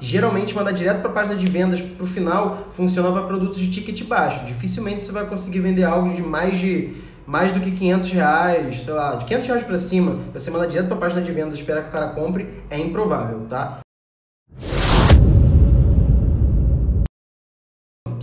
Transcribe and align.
Geralmente, 0.00 0.54
mandar 0.54 0.72
direto 0.72 1.00
para 1.00 1.10
a 1.10 1.14
página 1.14 1.36
de 1.36 1.46
vendas 1.46 1.80
para 1.80 2.04
o 2.04 2.06
final 2.06 2.68
funciona 2.72 3.10
para 3.12 3.22
produtos 3.22 3.60
de 3.60 3.70
ticket 3.70 4.04
baixo. 4.04 4.44
Dificilmente 4.46 5.02
você 5.02 5.12
vai 5.12 5.26
conseguir 5.26 5.60
vender 5.60 5.84
algo 5.84 6.14
de 6.14 6.22
mais 6.22 6.58
de 6.58 6.94
mais 7.26 7.52
do 7.52 7.60
que 7.60 7.70
500 7.70 8.10
reais, 8.10 8.84
sei 8.84 8.92
lá, 8.92 9.16
de 9.16 9.24
500 9.24 9.46
reais 9.46 9.62
para 9.62 9.78
cima, 9.78 10.18
você 10.32 10.50
mandar 10.50 10.66
direto 10.66 10.88
para 10.88 10.96
a 10.96 11.00
página 11.00 11.22
de 11.22 11.32
vendas 11.32 11.54
e 11.54 11.56
esperar 11.56 11.84
que 11.84 11.88
o 11.88 11.92
cara 11.92 12.08
compre, 12.08 12.62
é 12.68 12.78
improvável, 12.78 13.46
tá? 13.48 13.83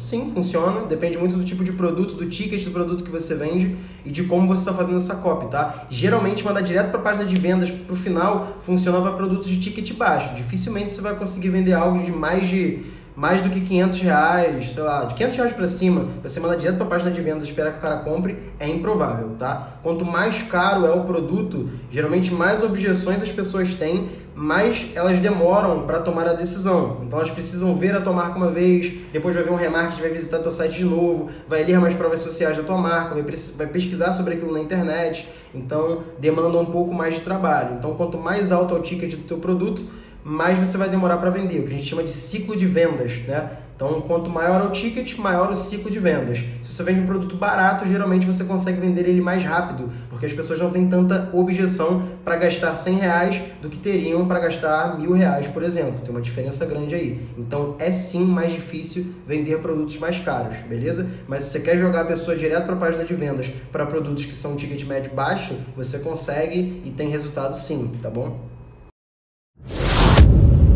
Sim, 0.02 0.31
funciona. 0.33 0.81
Depende 0.81 1.15
muito 1.15 1.38
do 1.38 1.43
tipo 1.43 1.63
de 1.63 1.71
produto, 1.71 2.15
do 2.15 2.25
ticket 2.27 2.63
do 2.65 2.71
produto 2.71 3.04
que 3.04 3.11
você 3.11 3.36
vende 3.36 3.75
e 4.04 4.09
de 4.09 4.23
como 4.23 4.47
você 4.47 4.61
está 4.61 4.73
fazendo 4.73 4.97
essa 4.97 5.16
copy, 5.17 5.47
tá? 5.47 5.85
Geralmente, 5.91 6.43
mandar 6.43 6.61
direto 6.61 6.89
para 6.89 6.99
a 6.99 7.04
página 7.04 7.23
de 7.23 7.39
vendas 7.39 7.70
para 7.70 7.93
o 7.93 7.95
final 7.95 8.57
funciona 8.63 8.99
para 8.99 9.11
produtos 9.11 9.48
de 9.48 9.59
ticket 9.59 9.93
baixo. 9.93 10.34
Dificilmente 10.35 10.91
você 10.91 11.02
vai 11.02 11.16
conseguir 11.16 11.49
vender 11.49 11.73
algo 11.73 12.03
de 12.03 12.11
mais 12.11 12.49
de 12.49 12.84
mais 13.15 13.41
do 13.41 13.49
que 13.49 13.61
500 13.61 13.99
reais, 13.99 14.73
sei 14.73 14.83
lá, 14.83 15.05
de 15.05 15.15
500 15.15 15.38
reais 15.38 15.53
para 15.53 15.67
cima, 15.67 16.07
você 16.23 16.39
mandar 16.39 16.55
direto 16.55 16.77
para 16.77 16.85
a 16.85 16.89
página 16.89 17.11
de 17.11 17.21
vendas 17.21 17.43
e 17.43 17.49
esperar 17.49 17.73
que 17.73 17.79
o 17.79 17.81
cara 17.81 17.97
compre, 17.97 18.38
é 18.59 18.67
improvável, 18.67 19.31
tá? 19.38 19.79
Quanto 19.83 20.05
mais 20.05 20.41
caro 20.43 20.85
é 20.85 20.91
o 20.91 21.03
produto, 21.03 21.69
geralmente 21.91 22.33
mais 22.33 22.63
objeções 22.63 23.21
as 23.21 23.31
pessoas 23.31 23.73
têm, 23.73 24.09
mais 24.33 24.88
elas 24.95 25.19
demoram 25.19 25.81
para 25.81 25.99
tomar 25.99 26.27
a 26.27 26.33
decisão. 26.33 26.97
Então 27.03 27.19
elas 27.19 27.31
precisam 27.31 27.75
ver 27.75 27.95
a 27.95 28.02
tua 28.02 28.13
marca 28.13 28.38
uma 28.38 28.49
vez, 28.49 28.93
depois 29.11 29.35
vai 29.35 29.43
ver 29.43 29.52
um 29.52 29.55
remarketing, 29.55 30.02
vai 30.02 30.11
visitar 30.11 30.39
teu 30.39 30.52
site 30.52 30.77
de 30.77 30.85
novo, 30.85 31.30
vai 31.47 31.63
ler 31.63 31.80
mais 31.80 31.93
provas 31.93 32.21
sociais 32.21 32.57
da 32.57 32.63
tua 32.63 32.77
marca, 32.77 33.13
vai, 33.13 33.23
vai 33.23 33.67
pesquisar 33.67 34.13
sobre 34.13 34.35
aquilo 34.35 34.53
na 34.53 34.59
internet. 34.59 35.27
Então 35.53 35.99
demanda 36.17 36.57
um 36.57 36.66
pouco 36.66 36.93
mais 36.93 37.16
de 37.16 37.21
trabalho. 37.21 37.75
Então 37.77 37.93
quanto 37.95 38.17
mais 38.17 38.52
alto 38.52 38.73
é 38.73 38.80
o 38.80 38.81
ticket 38.81 39.11
do 39.16 39.23
teu 39.23 39.38
produto, 39.38 39.85
mais 40.23 40.57
você 40.57 40.77
vai 40.77 40.89
demorar 40.89 41.17
para 41.17 41.30
vender, 41.30 41.59
o 41.59 41.63
que 41.63 41.70
a 41.70 41.77
gente 41.77 41.88
chama 41.88 42.03
de 42.03 42.11
ciclo 42.11 42.55
de 42.55 42.66
vendas, 42.66 43.17
né? 43.27 43.49
Então, 43.84 43.99
quanto 44.02 44.30
maior 44.30 44.61
é 44.61 44.63
o 44.66 44.70
ticket, 44.70 45.17
maior 45.17 45.50
o 45.50 45.55
ciclo 45.55 45.89
de 45.89 45.97
vendas. 45.97 46.38
Se 46.61 46.72
você 46.72 46.83
vende 46.83 47.00
um 47.00 47.08
produto 47.08 47.36
barato, 47.36 47.88
geralmente 47.88 48.27
você 48.27 48.44
consegue 48.44 48.80
vender 48.80 49.09
ele 49.09 49.22
mais 49.22 49.44
rápido, 49.44 49.89
porque 50.08 50.27
as 50.27 50.33
pessoas 50.33 50.59
não 50.59 50.69
têm 50.69 50.88
tanta 50.88 51.31
objeção 51.33 52.08
para 52.23 52.36
gastar 52.36 52.75
100 52.75 52.95
reais 52.97 53.42
do 53.59 53.69
que 53.69 53.80
teriam 53.80 54.27
para 54.27 54.38
gastar 54.38 54.99
mil 54.99 55.14
reais, 55.14 55.47
por 55.47 55.64
exemplo. 55.64 55.99
Tem 56.02 56.11
uma 56.11 56.22
diferença 56.22 56.64
grande 56.64 56.94
aí. 56.94 57.27
Então, 57.36 57.75
é 57.80 57.92
sim 57.92 58.23
mais 58.23 58.52
difícil 58.52 59.16
vender 59.25 59.58
produtos 59.58 59.97
mais 59.97 60.19
caros, 60.19 60.58
beleza? 60.69 61.09
Mas 61.27 61.45
se 61.45 61.53
você 61.53 61.61
quer 61.61 61.80
jogar 61.80 62.02
a 62.02 62.05
pessoa 62.05 62.38
direto 62.38 62.67
para 62.67 62.75
a 62.75 62.77
página 62.77 63.03
de 63.03 63.16
vendas 63.16 63.47
para 63.72 63.83
produtos 63.88 64.25
que 64.25 64.36
são 64.36 64.55
ticket 64.55 64.83
médio 64.86 65.11
baixo, 65.16 65.55
você 65.75 65.97
consegue 65.97 66.83
e 66.86 66.92
tem 66.92 67.09
resultado 67.09 67.55
sim, 67.55 67.94
tá 67.99 68.11
bom? 68.11 68.52